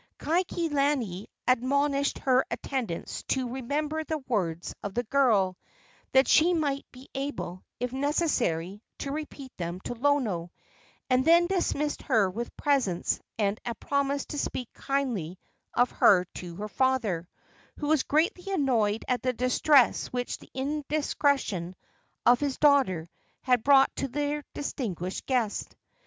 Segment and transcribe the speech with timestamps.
[0.17, 5.59] Kaikilani admonished her attendants to remember the words of the girl,
[6.11, 10.51] that they might be able, if necessary, to repeat them to Lono,
[11.07, 15.37] and then dismissed her with presents and a promise to speak kindly
[15.75, 17.27] of her to her father,
[17.77, 21.75] who was greatly annoyed at the distress which the indiscretion
[22.25, 23.07] of his daughter
[23.41, 25.75] had brought to their distinguished guest.